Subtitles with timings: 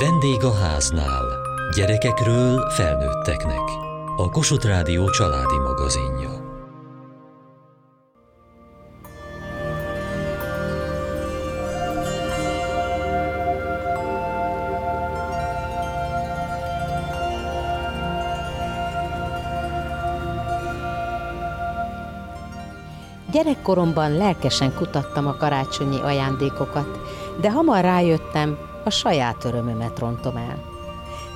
[0.00, 1.24] Vendég a háznál.
[1.74, 3.60] Gyerekekről felnőtteknek.
[4.16, 6.46] A Kossuth Rádió családi magazinja.
[23.30, 27.00] Gyerekkoromban lelkesen kutattam a karácsonyi ajándékokat,
[27.40, 30.76] de hamar rájöttem, a saját örömömet rontom el.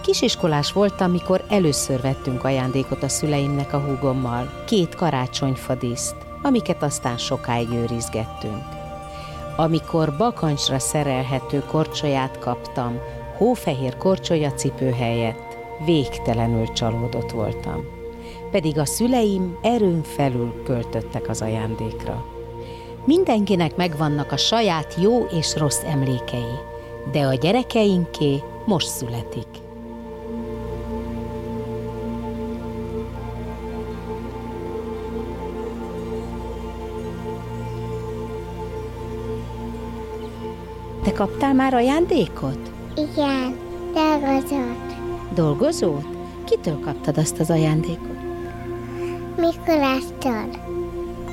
[0.03, 7.69] Kisiskolás voltam, mikor először vettünk ajándékot a szüleimnek a húgommal, két karácsonyfadiszt, amiket aztán sokáig
[7.71, 8.63] őrizgettünk.
[9.57, 12.99] Amikor bakancsra szerelhető korcsolyát kaptam,
[13.37, 17.85] hófehér korcsolya cipő helyett, végtelenül csalódott voltam.
[18.51, 22.25] Pedig a szüleim erőn felül költöttek az ajándékra.
[23.05, 26.55] Mindenkinek megvannak a saját jó és rossz emlékei,
[27.11, 29.47] de a gyerekeinké most születik.
[41.03, 42.71] Te kaptál már ajándékot?
[42.97, 43.57] Igen,
[43.95, 44.93] dolgozott.
[45.35, 46.07] Dolgozót?
[46.45, 48.17] Kitől kaptad azt az ajándékot?
[49.37, 50.49] Mikulástól.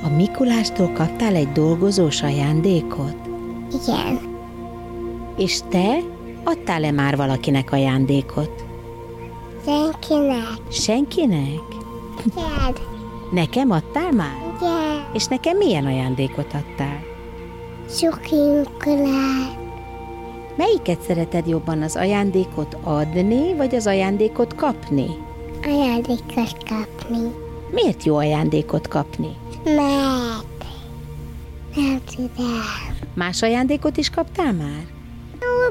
[0.04, 3.16] A Mikulástól kaptál egy dolgozós ajándékot?
[3.82, 4.29] Igen.
[5.40, 5.98] És te
[6.44, 8.64] adtál-e már valakinek ajándékot?
[9.64, 10.70] Senkinek.
[10.70, 11.60] Senkinek?
[12.26, 12.74] Igen.
[13.32, 14.54] Nekem adtál már?
[14.56, 15.10] Igen.
[15.12, 17.02] És nekem milyen ajándékot adtál?
[17.88, 19.58] Suki Mikulás.
[20.56, 25.06] Melyiket szereted jobban, az ajándékot adni, vagy az ajándékot kapni?
[25.64, 27.30] Ajándékot kapni.
[27.70, 29.36] Miért jó ajándékot kapni?
[29.64, 30.64] Mert.
[31.74, 32.60] Nem tudom.
[33.14, 34.98] Más ajándékot is kaptál már?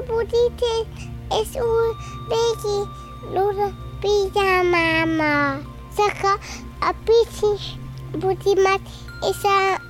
[0.00, 0.86] Úr budítés
[1.28, 1.96] és úr
[2.28, 2.88] béki
[3.32, 5.58] úr pijamáma.
[5.96, 6.38] Csak a,
[6.80, 7.78] a pici
[8.18, 8.80] budimat
[9.30, 9.80] és a,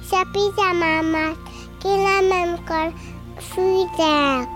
[0.00, 1.38] és a pijamámat
[1.82, 2.92] kérem, amikor
[3.38, 4.48] fűzek.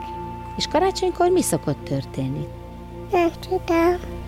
[0.56, 2.46] És karácsonykor mi szokott történni?
[3.10, 4.19] Nem tudom.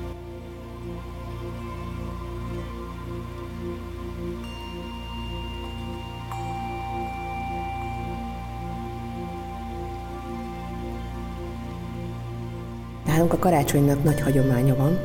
[13.13, 14.99] Nálunk a karácsonynak nagy hagyománya van.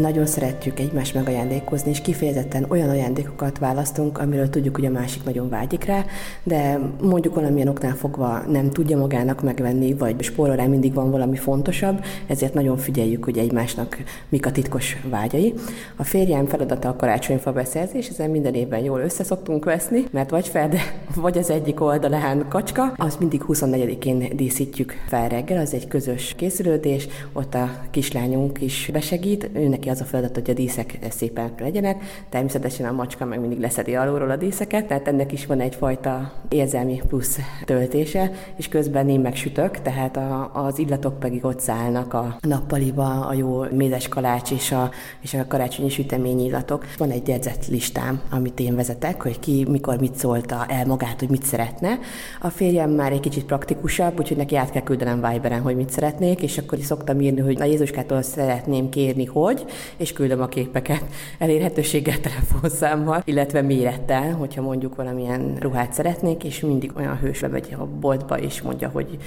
[0.00, 5.48] Nagyon szeretjük egymást megajándékozni, és kifejezetten olyan ajándékokat választunk, amiről tudjuk, hogy a másik nagyon
[5.48, 6.04] vágyik rá,
[6.42, 11.36] de mondjuk valamilyen oknál fogva nem tudja magának megvenni, vagy spórol rá mindig van valami
[11.36, 13.96] fontosabb, ezért nagyon figyeljük, hogy egymásnak
[14.28, 15.54] mik a titkos vágyai.
[15.96, 20.80] A férjem feladata a karácsonyfa beszerzés, ezen minden évben jól összeszoktunk veszni, mert vagy Ferde,
[21.14, 27.08] vagy az egyik oldalán kacska, azt mindig 24-én díszítjük fel reggel, az egy közös készülődés,
[27.32, 32.02] ott a kislányunk is besegít, őnek neki az a feladat, hogy a díszek szépen legyenek.
[32.28, 37.02] Természetesen a macska meg mindig leszedi alulról a díszeket, tehát ennek is van egyfajta érzelmi
[37.08, 43.26] plusz töltése, és közben én megsütök, tehát a, az illatok pedig ott szállnak a nappaliba,
[43.26, 46.84] a jó mézes kalács és a, és a karácsonyi sütemény illatok.
[46.98, 51.30] Van egy jegyzett listám, amit én vezetek, hogy ki mikor mit szólta el magát, hogy
[51.30, 51.98] mit szeretne.
[52.40, 56.42] A férjem már egy kicsit praktikusabb, úgyhogy neki át kell küldenem Viberen, hogy mit szeretnék,
[56.42, 59.64] és akkor is szoktam írni, hogy a Jézuskától szeretném kérni, hogy,
[59.96, 61.04] és küldöm a képeket
[61.38, 67.84] elérhetőséggel, telefonszámmal, illetve mérettel, hogyha mondjuk valamilyen ruhát szeretnék, és mindig olyan hős bemegy a
[67.84, 69.18] boltba, és mondja, hogy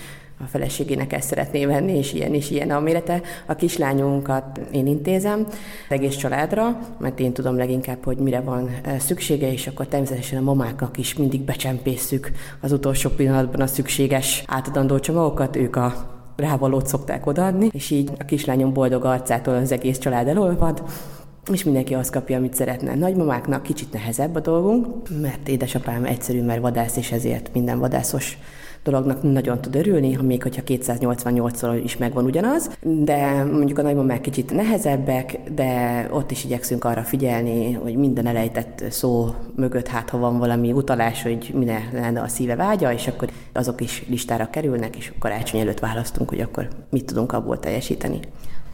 [0.43, 3.21] a feleségének ezt szeretné venni, és ilyen és ilyen a mérete.
[3.45, 5.47] A kislányunkat én intézem,
[5.89, 10.97] egész családra, mert én tudom leginkább, hogy mire van szüksége, és akkor természetesen a mamáknak
[10.97, 12.31] is mindig becsempészük
[12.61, 18.25] az utolsó pillanatban a szükséges átadandó csomagokat, ők a rávalót szokták odaadni, és így a
[18.25, 20.83] kislányom boldog arcától az egész család elolvad,
[21.51, 22.95] és mindenki azt kapja, amit szeretne.
[22.95, 24.87] Nagymamáknak kicsit nehezebb a dolgunk,
[25.21, 28.37] mert édesapám egyszerű, mert vadász, és ezért minden vadászos
[28.89, 34.21] dolognak nagyon tud örülni, ha még hogyha 288-szor is megvan ugyanaz, de mondjuk a nagymamák
[34.21, 40.17] kicsit nehezebbek, de ott is igyekszünk arra figyelni, hogy minden elejtett szó mögött hát, ha
[40.17, 44.95] van valami utalás, hogy minden lenne a szíve vágya, és akkor azok is listára kerülnek,
[44.95, 48.19] és karácsony előtt választunk, hogy akkor mit tudunk abból teljesíteni.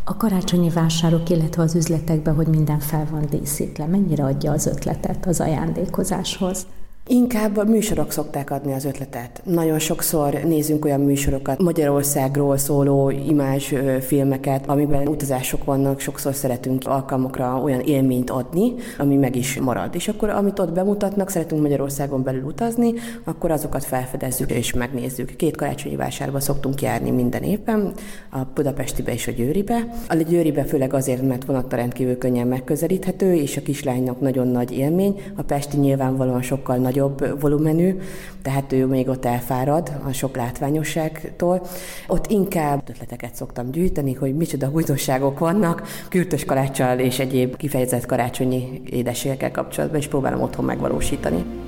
[0.07, 5.25] A karácsonyi vásárok, illetve az üzletekben, hogy minden fel van díszítve, mennyire adja az ötletet
[5.25, 6.65] az ajándékozáshoz?
[7.07, 9.41] Inkább a műsorok szokták adni az ötletet.
[9.43, 17.61] Nagyon sokszor nézünk olyan műsorokat, Magyarországról szóló imázs filmeket, amiben utazások vannak, sokszor szeretünk alkalmakra
[17.63, 19.95] olyan élményt adni, ami meg is marad.
[19.95, 22.93] És akkor, amit ott bemutatnak, szeretünk Magyarországon belül utazni,
[23.23, 25.35] akkor azokat felfedezzük és megnézzük.
[25.35, 27.93] Két karácsonyi vásárba szoktunk járni minden évben,
[28.31, 29.87] a Budapestibe és a Győribe.
[30.09, 35.21] A Győribe főleg azért, mert vonattal rendkívül könnyen megközelíthető, és a kislánynak nagyon nagy élmény.
[35.35, 37.95] A Pesti nyilvánvalóan sokkal nagy nagyobb volumenű,
[38.41, 41.61] tehát ő még ott elfárad a sok látványosságtól.
[42.07, 48.81] Ott inkább ötleteket szoktam gyűjteni, hogy micsoda újdonságok vannak, kürtös kaláccsal és egyéb kifejezett karácsonyi
[48.89, 51.64] édességekkel kapcsolatban, és próbálom otthon megvalósítani.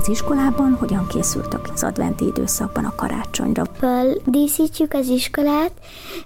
[0.00, 3.62] Az iskolában hogyan készültek az adventi időszakban a karácsonyra?
[4.24, 5.72] díszítjük az iskolát,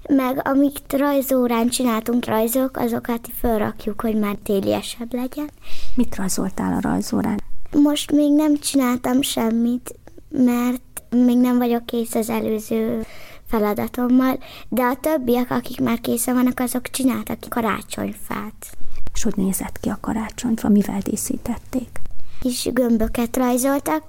[0.08, 5.50] meg amit rajzórán csináltunk rajzok, azokat felrakjuk, hogy már téliesebb legyen.
[5.94, 7.40] Mit rajzoltál a rajzórán?
[7.82, 9.94] Most még nem csináltam semmit,
[10.28, 13.06] mert még nem vagyok kész az előző
[13.46, 14.38] feladatommal,
[14.68, 18.76] de a többiek, akik már készen vannak, azok csináltak karácsonyfát.
[19.14, 22.02] És hogy nézett ki a karácsonyfa, mivel díszítették?
[22.40, 24.02] Kis gömböket rajzoltak,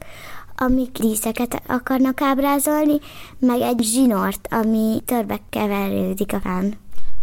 [0.56, 3.00] amik díszeket akarnak ábrázolni,
[3.40, 6.74] meg egy zsinort, ami törbe keverődik a fán.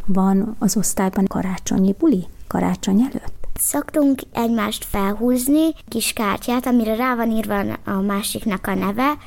[0.07, 2.27] Van az osztályban karácsonyi buli?
[2.47, 3.49] Karácsony előtt?
[3.61, 9.19] Szoktunk egymást felhúzni, kis kártyát, amire rá van írva a másiknak a neve,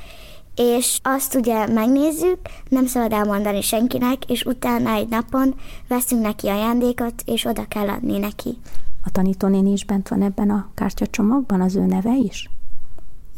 [0.55, 5.55] és azt ugye megnézzük, nem szabad elmondani senkinek, és utána egy napon
[5.87, 8.57] veszünk neki ajándékot, és oda kell adni neki.
[9.03, 12.49] A tanítónéni is bent van ebben a kártyacsomagban, az ő neve is?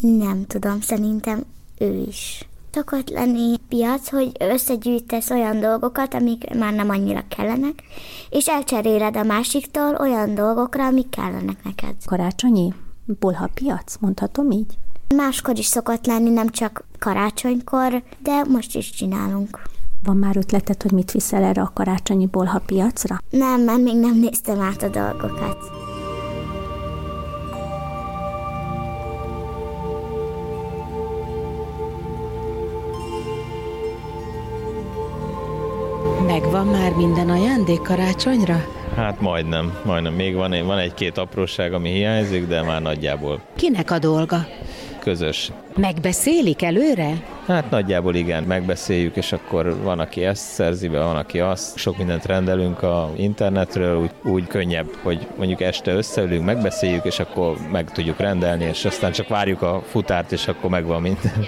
[0.01, 1.43] Nem tudom, szerintem
[1.79, 2.47] ő is.
[2.71, 7.83] Szokott lenni piac, hogy összegyűjtesz olyan dolgokat, amik már nem annyira kellenek,
[8.29, 11.95] és elcseréled a másiktól olyan dolgokra, amik kellenek neked.
[12.05, 12.73] Karácsonyi?
[13.19, 14.77] Bolha piac, mondhatom így?
[15.15, 19.61] Máskor is szokott lenni, nem csak karácsonykor, de most is csinálunk.
[20.03, 23.17] Van már ötleted, hogy mit viszel erre a karácsonyi bolha piacra?
[23.29, 25.57] Nem, mert még nem néztem át a dolgokat.
[36.25, 38.65] Megvan már minden ajándék karácsonyra?
[38.95, 40.13] Hát majdnem, majdnem.
[40.13, 43.41] Még van, van egy-két apróság, ami hiányzik, de már nagyjából.
[43.55, 44.45] Kinek a dolga?
[45.07, 45.51] Közös.
[45.75, 47.23] Megbeszélik előre?
[47.45, 51.77] Hát nagyjából igen, megbeszéljük, és akkor van, aki ezt szerzi be, van, aki azt.
[51.77, 57.57] Sok mindent rendelünk a internetről, úgy, úgy könnyebb, hogy mondjuk este összeülünk, megbeszéljük, és akkor
[57.71, 61.47] meg tudjuk rendelni, és aztán csak várjuk a futárt, és akkor megvan minden.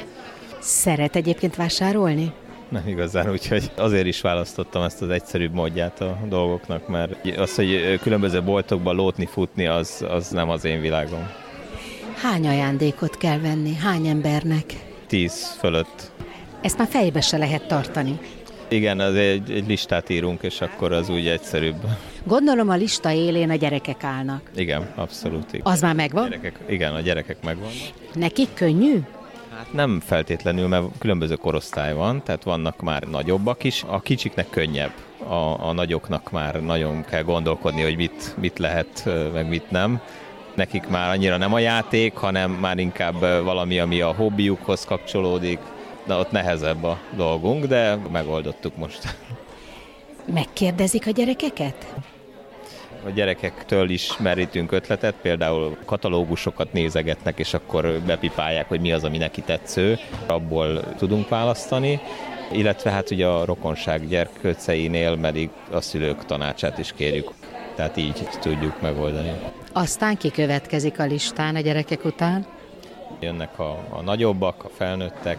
[0.60, 2.32] Szeret egyébként vásárolni?
[2.70, 8.00] Nem igazán, úgyhogy azért is választottam ezt az egyszerűbb módját a dolgoknak, mert az, hogy
[8.02, 11.48] különböző boltokban lótni, futni, az, az nem az én világom.
[12.22, 13.76] Hány ajándékot kell venni?
[13.76, 14.66] Hány embernek?
[15.08, 16.12] Tíz fölött.
[16.62, 18.20] Ezt már fejbe se lehet tartani.
[18.68, 21.76] Igen, az egy, egy listát írunk, és akkor az úgy egyszerűbb.
[22.24, 24.42] Gondolom a lista élén a gyerekek állnak.
[24.56, 25.54] Igen, abszolút.
[25.54, 25.66] Igen.
[25.66, 26.24] Az már megvan?
[26.24, 27.70] A gyerekek, igen, a gyerekek megvan.
[28.14, 29.00] Nekik könnyű?
[29.56, 33.84] Hát nem feltétlenül, mert különböző korosztály van, tehát vannak már nagyobbak is.
[33.88, 34.92] A kicsiknek könnyebb,
[35.28, 40.02] a, a nagyoknak már nagyon kell gondolkodni, hogy mit, mit lehet, meg mit nem
[40.60, 45.60] nekik már annyira nem a játék, hanem már inkább valami, ami a hobbiukhoz kapcsolódik.
[46.06, 49.16] De ott nehezebb a dolgunk, de megoldottuk most.
[50.34, 51.94] Megkérdezik a gyerekeket?
[53.06, 59.18] A gyerekektől is merítünk ötletet, például katalógusokat nézegetnek, és akkor bepipálják, hogy mi az, ami
[59.18, 59.98] neki tetsző.
[60.28, 62.00] Abból tudunk választani,
[62.52, 67.32] illetve hát ugye a rokonság gyerkőceinél pedig a szülők tanácsát is kérjük.
[67.80, 69.32] Tehát így tudjuk megoldani.
[69.74, 72.46] Aztán kikövetkezik a listán a gyerekek után?
[73.20, 75.38] Jönnek a, a nagyobbak, a felnőttek,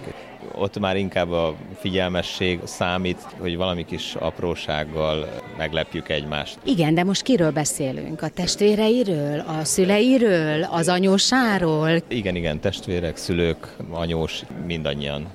[0.54, 6.58] ott már inkább a figyelmesség számít, hogy valami kis aprósággal meglepjük egymást.
[6.64, 8.22] Igen, de most kiről beszélünk?
[8.22, 12.02] A testvéreiről, a szüleiről, az anyósáról?
[12.08, 15.26] Igen, igen, testvérek, szülők, anyós, mindannyian.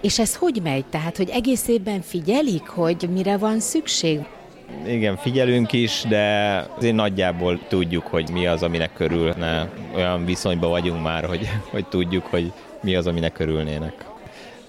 [0.00, 0.84] És ez hogy megy?
[0.86, 4.20] Tehát, hogy egész évben figyelik, hogy mire van szükség?
[4.86, 9.70] Igen, figyelünk is, de azért nagyjából tudjuk, hogy mi az, aminek körülne.
[9.94, 14.04] Olyan viszonyban vagyunk már, hogy, hogy tudjuk, hogy mi az, aminek körülnének.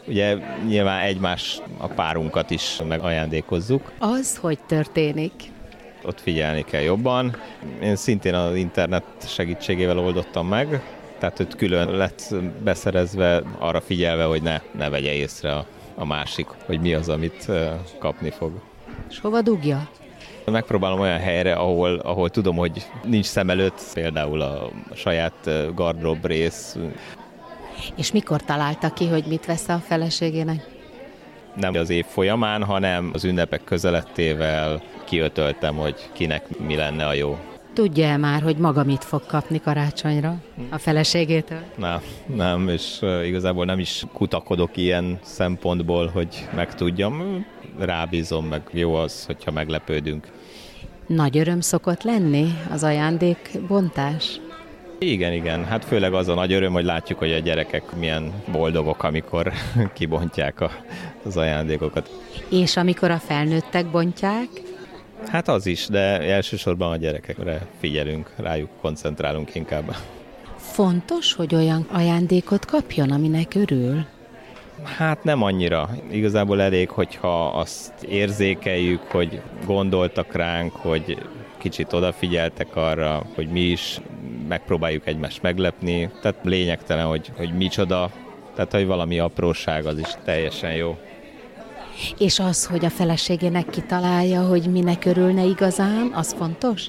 [0.07, 0.37] Ugye
[0.67, 3.91] nyilván egymás, a párunkat is megajándékozzuk.
[3.99, 5.33] Az, hogy történik?
[6.03, 7.35] Ott figyelni kell jobban.
[7.81, 10.81] Én szintén az internet segítségével oldottam meg,
[11.19, 15.65] tehát hogy külön lett beszerezve, arra figyelve, hogy ne, ne vegye észre a,
[15.95, 17.51] a másik, hogy mi az, amit
[17.99, 18.51] kapni fog.
[19.09, 19.89] És hova dugja?
[20.45, 26.77] Megpróbálom olyan helyre, ahol, ahol tudom, hogy nincs szem előtt, például a saját gardrób rész.
[27.95, 30.67] És mikor találta ki, hogy mit vesz a feleségének?
[31.55, 37.37] Nem az év folyamán, hanem az ünnepek közelettével kiötöltem, hogy kinek mi lenne a jó.
[37.73, 40.35] Tudja-e már, hogy maga mit fog kapni karácsonyra
[40.69, 41.61] a feleségétől?
[41.75, 47.45] Nem, nem, és igazából nem is kutakodok ilyen szempontból, hogy megtudjam.
[47.77, 50.27] Rábízom, meg jó az, hogyha meglepődünk.
[51.07, 54.39] Nagy öröm szokott lenni az ajándékbontás?
[54.99, 55.65] Igen, igen.
[55.65, 59.51] Hát főleg az a nagy öröm, hogy látjuk, hogy a gyerekek milyen boldogok, amikor
[59.93, 60.71] kibontják a,
[61.23, 62.09] az ajándékokat.
[62.49, 64.47] És amikor a felnőttek bontják?
[65.27, 69.95] Hát az is, de elsősorban a gyerekekre figyelünk, rájuk koncentrálunk inkább.
[70.57, 74.05] Fontos, hogy olyan ajándékot kapjon, aminek örül?
[74.83, 75.89] Hát nem annyira.
[76.11, 81.17] Igazából elég, hogyha azt érzékeljük, hogy gondoltak ránk, hogy
[81.57, 84.01] kicsit odafigyeltek arra, hogy mi is
[84.47, 86.09] megpróbáljuk egymást meglepni.
[86.21, 88.11] Tehát lényegtelen, hogy, hogy micsoda,
[88.55, 90.97] tehát hogy valami apróság az is teljesen jó.
[92.17, 96.87] És az, hogy a feleségének kitalálja, hogy minek örülne igazán, az fontos?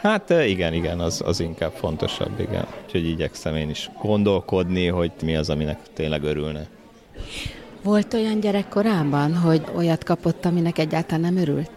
[0.00, 2.66] Hát igen, igen, az, az inkább fontosabb, igen.
[2.84, 6.66] Úgyhogy igyekszem én is gondolkodni, hogy mi az, aminek tényleg örülne.
[7.82, 11.70] Volt olyan gyerek korábban, hogy olyat kapott, aminek egyáltalán nem örült?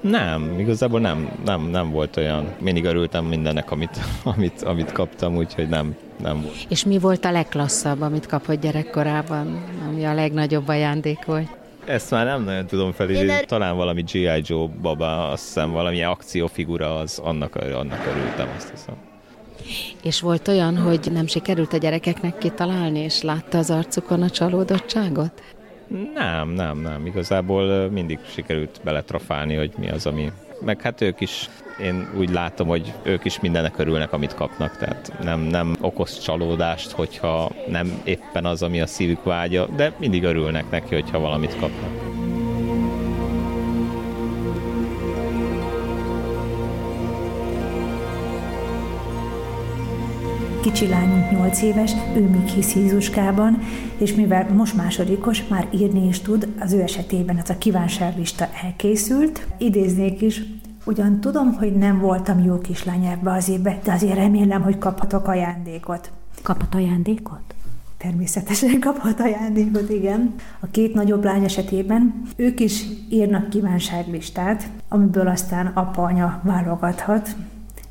[0.00, 2.54] Nem, igazából nem, nem, nem volt olyan.
[2.60, 3.98] Mindig örültem mindennek, amit,
[4.34, 6.66] amit, amit kaptam, úgyhogy nem, nem volt.
[6.68, 11.48] És mi volt a legklasszabb, amit kapott gyerekkorában, ami a legnagyobb ajándék volt?
[11.84, 13.44] Ezt már nem nagyon tudom felidézni.
[13.46, 14.42] Talán valami G.I.
[14.42, 18.94] Joe baba, azt hiszem valami akciófigura, az annak, annak örültem, azt hiszem.
[20.02, 25.42] És volt olyan, hogy nem sikerült a gyerekeknek kitalálni, és látta az arcukon a csalódottságot?
[26.14, 27.06] Nem, nem, nem.
[27.06, 30.32] Igazából mindig sikerült beletrafálni, hogy mi az, ami...
[30.60, 31.48] Meg hát ők is,
[31.80, 36.90] én úgy látom, hogy ők is mindennek örülnek, amit kapnak, tehát nem, nem okoz csalódást,
[36.90, 42.03] hogyha nem éppen az, ami a szívük vágya, de mindig örülnek neki, hogyha valamit kapnak.
[50.64, 53.58] Kicsi lányunk 8 éves, ő még hisz Jézuskában,
[53.98, 59.46] és mivel most másodikos, már írni is tud, az ő esetében ez a kívánságlista elkészült.
[59.58, 60.42] Idéznék is,
[60.84, 65.28] Ugyan tudom, hogy nem voltam jó kislány ebbe az évbe, de azért remélem, hogy kaphatok
[65.28, 66.10] ajándékot.
[66.42, 67.54] Kaphat ajándékot?
[67.98, 70.34] Természetesen kaphat ajándékot, igen.
[70.60, 77.36] A két nagyobb lány esetében ők is írnak kívánságlistát, amiből aztán apa-anya válogathat,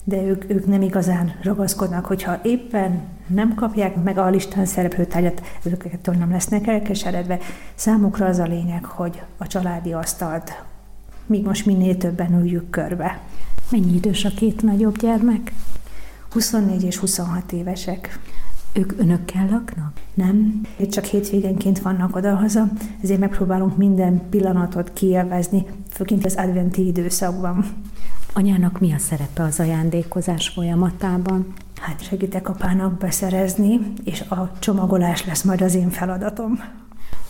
[0.03, 5.41] de ők, ők nem igazán ragaszkodnak, hogyha éppen nem kapják meg a listán szereplő tárgyat,
[5.63, 7.39] őkettől nem lesznek elkeseredve.
[7.75, 10.63] Számukra az a lényeg, hogy a családi asztalt
[11.25, 13.21] míg most minél többen üljük körbe.
[13.71, 15.53] Mennyi idős a két nagyobb gyermek?
[16.31, 18.19] 24 és 26 évesek.
[18.73, 19.99] Ők önökkel laknak?
[20.13, 22.67] Nem, csak hétvégenként vannak odahaza,
[23.03, 27.65] ezért megpróbálunk minden pillanatot kielvezni, főként az adventi időszakban.
[28.35, 31.53] Anyának mi a szerepe az ajándékozás folyamatában?
[31.81, 36.59] Hát segítek apának beszerezni, és a csomagolás lesz majd az én feladatom.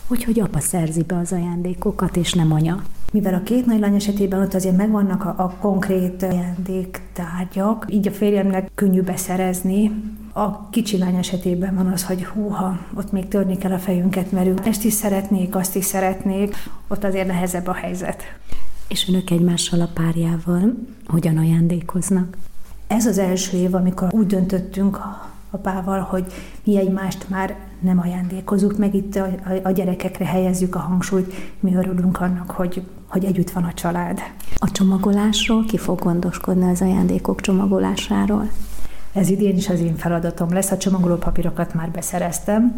[0.08, 2.82] Úgyhogy apa szerzi be az ajándékokat, és nem anya.
[3.12, 8.70] Mivel a két nagylány esetében ott azért megvannak a, a konkrét ajándéktárgyak, így a férjemnek
[8.74, 9.90] könnyű beszerezni,
[10.32, 14.66] a kicsi lány esetében van az, hogy húha, ott még törni kell a fejünket, mert
[14.66, 16.56] ezt is szeretnék, azt is szeretnék,
[16.88, 18.22] ott azért nehezebb a helyzet.
[18.88, 20.74] És önök egymással a párjával
[21.06, 22.36] hogyan ajándékoznak?
[22.86, 24.98] Ez az első év, amikor úgy döntöttünk
[25.50, 26.24] apával, hogy
[26.64, 31.74] mi egymást már nem ajándékozunk, meg itt a, a, a gyerekekre helyezzük a hangsúlyt, mi
[31.74, 34.20] örülünk annak, hogy, hogy együtt van a család.
[34.54, 38.50] A csomagolásról ki fog gondoskodni az ajándékok csomagolásáról?
[39.12, 42.76] Ez idén is az én feladatom lesz, a csomagoló papírokat már beszereztem,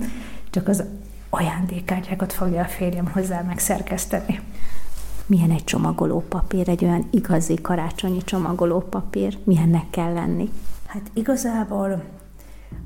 [0.50, 0.84] csak az
[1.30, 4.40] ajándékkártyákat fogja a férjem hozzá megszerkeszteni
[5.26, 10.50] milyen egy csomagoló papír, egy olyan igazi karácsonyi csomagoló papír, milyennek kell lenni?
[10.86, 12.02] Hát igazából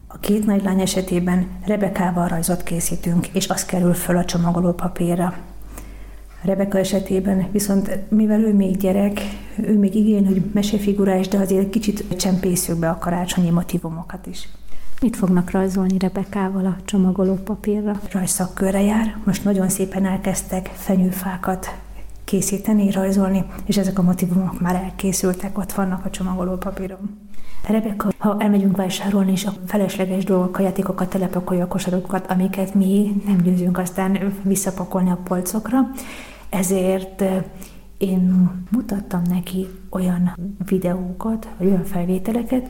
[0.06, 5.34] a két nagylány esetében Rebekával rajzot készítünk, és az kerül föl a csomagoló papírra.
[6.42, 9.20] Rebeka esetében viszont, mivel ő még gyerek,
[9.56, 14.48] ő még igény, hogy mesefigurás, de azért kicsit csempészük be a karácsonyi motivumokat is.
[15.00, 18.00] Mit fognak rajzolni Rebekával a csomagoló papírra?
[18.12, 19.16] Rajszakkörre jár.
[19.24, 21.74] Most nagyon szépen elkezdtek fenyőfákat
[22.30, 27.18] készíteni, rajzolni, és ezek a motivumok már elkészültek, ott vannak a csomagoló papíron.
[27.68, 33.22] Rebecca, ha elmegyünk vásárolni, és a felesleges dolgok, a játékokat telepakolja a kosarokat, amiket mi
[33.26, 35.78] nem győzünk aztán visszapakolni a polcokra,
[36.48, 37.24] ezért
[37.98, 40.36] én mutattam neki olyan
[40.68, 42.68] videókat, vagy olyan felvételeket,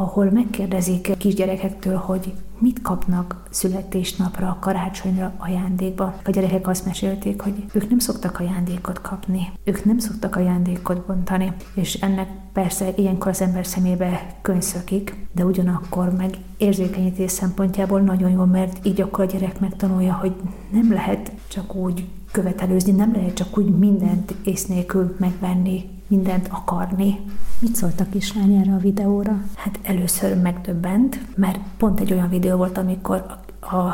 [0.00, 6.14] ahol megkérdezik kisgyerekektől, hogy mit kapnak születésnapra, karácsonyra ajándékba.
[6.24, 11.52] A gyerekek azt mesélték, hogy ők nem szoktak ajándékot kapni, ők nem szoktak ajándékot bontani,
[11.74, 18.44] és ennek persze ilyenkor az ember szemébe könyszökik, de ugyanakkor meg érzékenyítés szempontjából nagyon jó,
[18.44, 20.34] mert így akkor a gyerek megtanulja, hogy
[20.70, 27.20] nem lehet csak úgy követelőzni, nem lehet csak úgy mindent ész nélkül megvenni, mindent akarni.
[27.58, 29.42] Mit szólt a kislány erre a videóra?
[29.54, 33.38] Hát először megdöbbent, mert pont egy olyan videó volt, amikor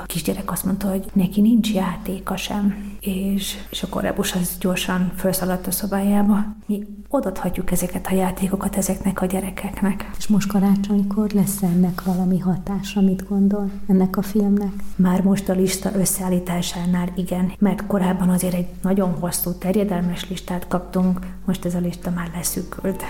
[0.07, 5.67] kisgyerek azt mondta, hogy neki nincs játéka sem, és, és akkor Rebus az gyorsan felszaladt
[5.67, 6.45] a szobájába.
[6.67, 10.11] Mi odaadhatjuk ezeket a játékokat ezeknek a gyerekeknek.
[10.19, 14.73] És most karácsonykor lesz ennek valami hatása, mit gondol ennek a filmnek?
[14.97, 21.21] Már most a lista összeállításánál igen, mert korábban azért egy nagyon hosszú, terjedelmes listát kaptunk,
[21.45, 23.05] most ez a lista már leszűkült.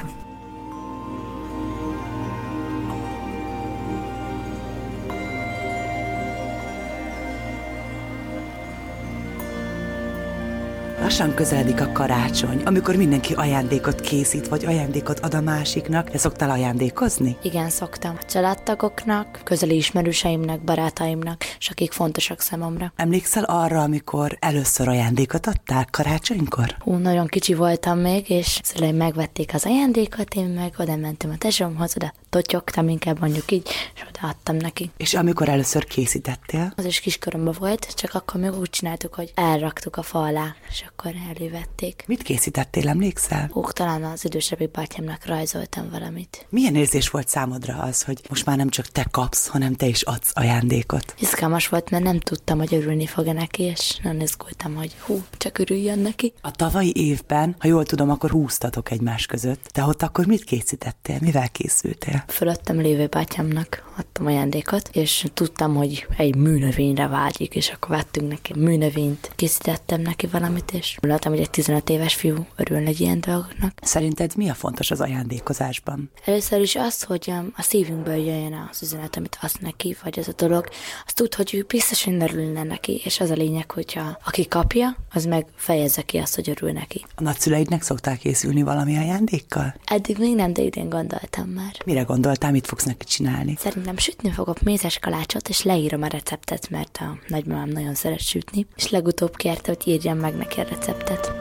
[11.07, 16.11] Lassan közeledik a karácsony, amikor mindenki ajándékot készít, vagy ajándékot ad a másiknak.
[16.11, 17.37] Te szoktál ajándékozni?
[17.43, 18.17] Igen, szoktam.
[18.21, 22.93] A családtagoknak, közeli ismerőseimnek, barátaimnak, és akik fontosak számomra.
[22.97, 26.77] Emlékszel arra, amikor először ajándékot adtál karácsonykor?
[26.79, 31.39] Hú, nagyon kicsi voltam még, és szüleim megvették az ajándékot, én meg oda mentem a
[31.39, 34.91] tesómhoz, oda totyogtam, inkább mondjuk így, és odaadtam neki.
[34.97, 36.73] És amikor először készítettél?
[36.77, 40.85] Az is kiskoromban volt, csak akkor még úgy csináltuk, hogy elraktuk a fa alá, és
[40.89, 42.05] akkor elővették.
[42.07, 43.49] Mit készítettél, emlékszel?
[43.53, 46.47] Hú, talán az idősebbi bátyámnak rajzoltam valamit.
[46.49, 50.03] Milyen érzés volt számodra az, hogy most már nem csak te kapsz, hanem te is
[50.03, 51.15] adsz ajándékot?
[51.19, 55.23] Izgalmas volt, mert nem tudtam, hogy örülni fog -e neki, és nagyon izgultam, hogy hú,
[55.37, 56.33] csak örüljön neki.
[56.41, 59.65] A tavalyi évben, ha jól tudom, akkor húztatok egymás között.
[59.65, 61.19] Te ott akkor mit készítettél?
[61.21, 62.25] Mivel készültél?
[62.29, 68.53] Fölöttem lévő bátyámnak adtam ajándékot, és tudtam, hogy egy műnövényre vágyik, és akkor vettünk neki
[68.57, 69.33] műnövényt.
[69.37, 73.73] Készítettem neki valamit, és láttam, hogy egy 15 éves fiú örül egy ilyen dolgoknak.
[73.83, 76.11] Szerinted mi a fontos az ajándékozásban?
[76.25, 80.29] Először is az, hogy um, a szívünkből jöjjön az üzenet, amit azt neki, vagy az
[80.29, 80.69] a dolog,
[81.07, 85.25] azt tud, hogy ő biztosan örülne neki, és az a lényeg, hogyha aki kapja, az
[85.25, 87.05] meg fejezze ki azt, hogy örül neki.
[87.15, 89.75] A nagyszüleidnek szoktál készülni valami ajándékkal?
[89.85, 91.75] Eddig még nem, de idén gondoltam már.
[91.85, 93.57] Mire gondoltál, mit fogsz neki csinálni?
[93.59, 98.67] Szerintem sütni fogok mézes kalácsot, és leírom a receptet, mert a nagymamám nagyon szeret sütni,
[98.77, 101.33] és legutóbb kérte, hogy írjam meg neki a receptet.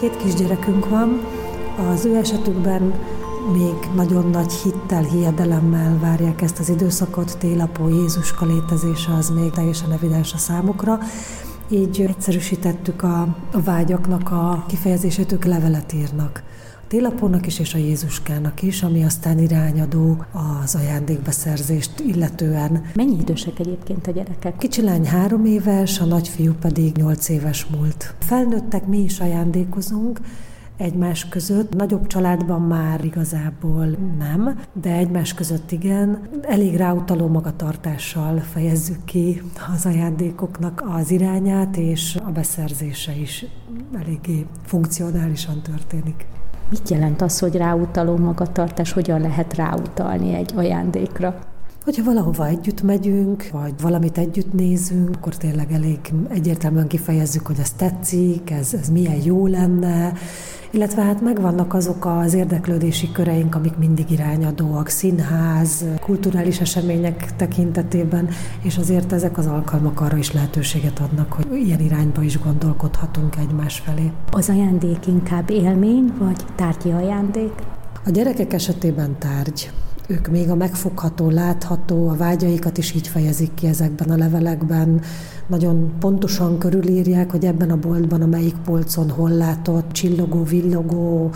[0.00, 1.20] Két kisgyerekünk van,
[1.92, 2.94] az ő esetükben
[3.52, 9.92] még nagyon nagy hittel, hiedelemmel várják ezt az időszakot, télapó Jézuska létezése az még teljesen
[9.92, 10.98] evidens a számukra.
[11.68, 16.42] Így egyszerűsítettük a, vágyaknak a kifejezését, ők levelet írnak.
[16.92, 20.24] Télapónak is és a Jézuskának is, ami aztán irányadó
[20.62, 22.84] az ajándékbeszerzést illetően.
[22.94, 24.56] Mennyi idősek egyébként a gyerekek?
[24.56, 28.14] Kicsi lány három éves, a nagyfiú pedig nyolc éves múlt.
[28.18, 30.20] Felnőttek mi is ajándékozunk,
[30.76, 31.74] egymás között.
[31.74, 33.86] Nagyobb családban már igazából
[34.18, 36.28] nem, de egymás között igen.
[36.42, 39.42] Elég ráutaló magatartással fejezzük ki
[39.74, 43.44] az ajándékoknak az irányát, és a beszerzése is
[43.92, 46.26] eléggé funkcionálisan történik.
[46.72, 51.38] Mit jelent az, hogy ráutaló magatartás, hogyan lehet ráutalni egy ajándékra?
[51.84, 57.72] Hogyha valahova együtt megyünk, vagy valamit együtt nézünk, akkor tényleg elég egyértelműen kifejezzük, hogy ez
[57.72, 60.12] tetszik, ez, ez milyen jó lenne,
[60.72, 68.28] illetve hát megvannak azok az érdeklődési köreink, amik mindig irányadóak, színház, kulturális események tekintetében,
[68.62, 73.78] és azért ezek az alkalmak arra is lehetőséget adnak, hogy ilyen irányba is gondolkodhatunk egymás
[73.78, 74.12] felé.
[74.30, 77.52] Az ajándék inkább élmény, vagy tárgyi ajándék?
[78.04, 79.70] A gyerekek esetében tárgy.
[80.06, 85.00] Ők még a megfogható, látható, a vágyaikat is így fejezik ki ezekben a levelekben.
[85.46, 91.30] Nagyon pontosan körülírják, hogy ebben a boltban, a melyik polcon hol látott, csillogó, villogó,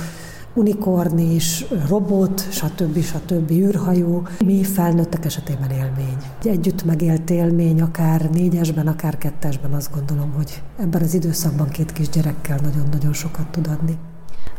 [0.55, 3.03] unikornis, robot, stb.
[3.03, 3.51] stb.
[3.51, 4.27] űrhajó.
[4.45, 6.17] Mi felnőttek esetében élmény.
[6.41, 11.93] Egy együtt megélt élmény, akár négyesben, akár kettesben azt gondolom, hogy ebben az időszakban két
[11.93, 13.99] kisgyerekkel nagyon-nagyon sokat tud adni.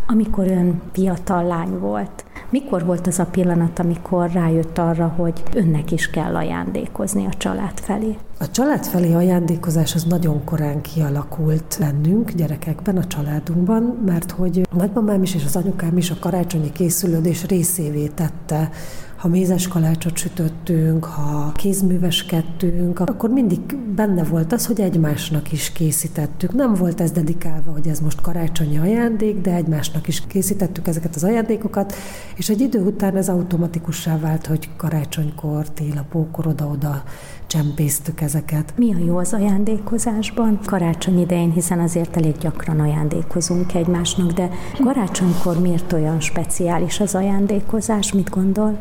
[0.10, 5.92] Amikor ön fiatal lány volt, mikor volt az a pillanat, amikor rájött arra, hogy önnek
[5.92, 8.18] is kell ajándékozni a család felé?
[8.40, 15.24] A család felé ajándékozás az nagyon korán kialakult bennünk, gyerekekben, a családunkban, mert hogy nagymamám
[15.24, 18.70] is és az anyukám is a karácsonyi készülődés részévé tette
[19.18, 23.60] ha mézes kalácsot sütöttünk, ha kézműveskedtünk, akkor mindig
[23.96, 26.54] benne volt az, hogy egymásnak is készítettük.
[26.54, 31.24] Nem volt ez dedikálva, hogy ez most karácsonyi ajándék, de egymásnak is készítettük ezeket az
[31.24, 31.94] ajándékokat,
[32.36, 37.04] és egy idő után ez automatikussá vált, hogy karácsonykor, télapókor oda-oda
[37.48, 38.74] csempésztük ezeket.
[38.76, 40.60] Mi a jó az ajándékozásban?
[40.66, 44.50] Karácsony idején, hiszen azért elég gyakran ajándékozunk egymásnak, de
[44.84, 48.14] karácsonykor miért olyan speciális az ajándékozás?
[48.14, 48.78] Mit gondol?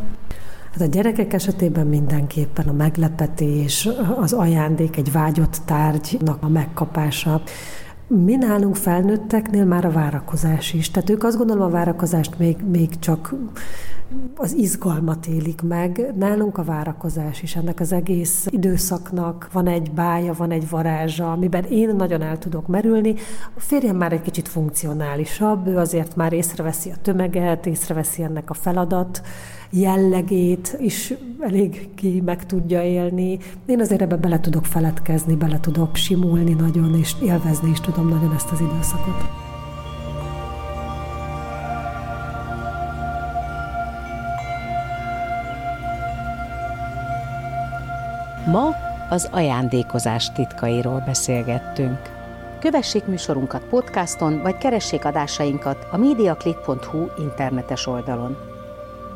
[0.78, 7.42] Hát a gyerekek esetében mindenképpen a meglepetés, az ajándék, egy vágyott tárgynak a megkapása.
[8.08, 10.90] Mi nálunk felnőtteknél már a várakozás is.
[10.90, 13.34] Tehát ők azt gondolom a várakozást még, még csak
[14.36, 16.12] az izgalmat élik meg.
[16.14, 17.56] Nálunk a várakozás is.
[17.56, 22.66] Ennek az egész időszaknak van egy bája, van egy varázsa, amiben én nagyon el tudok
[22.66, 23.14] merülni.
[23.56, 28.54] A férjem már egy kicsit funkcionálisabb, ő azért már észreveszi a tömeget, észreveszi ennek a
[28.54, 29.22] feladat
[29.70, 33.38] jellegét is elég ki meg tudja élni.
[33.66, 38.34] Én azért ebbe bele tudok feledkezni, bele tudok simulni nagyon, és élvezni is tudom nagyon
[38.34, 39.45] ezt az időszakot.
[48.46, 48.74] Ma
[49.08, 51.98] az ajándékozás titkairól beszélgettünk.
[52.60, 58.36] Kövessék műsorunkat podcaston, vagy keressék adásainkat a mediaclick.hu internetes oldalon.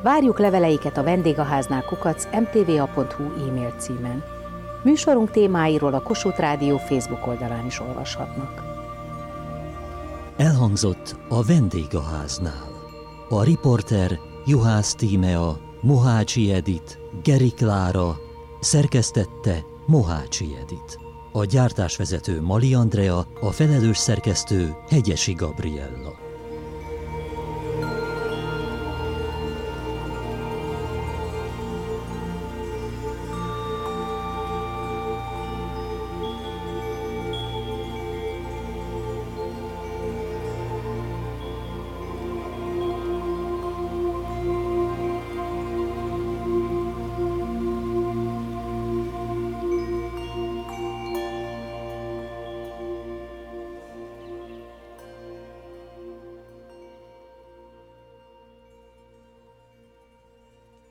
[0.03, 4.23] Várjuk leveleiket a vendégháznál kukac mtva.hu e-mail címen.
[4.83, 8.63] Műsorunk témáiról a Kossuth Rádió Facebook oldalán is olvashatnak.
[10.37, 12.69] Elhangzott a vendégháznál.
[13.29, 18.17] A riporter Juhász Tímea, Mohácsi Edit, Geri Klára,
[18.61, 20.99] szerkesztette Mohácsi Edit.
[21.33, 26.30] A gyártásvezető Mali Andrea, a felelős szerkesztő Hegyesi Gabriella.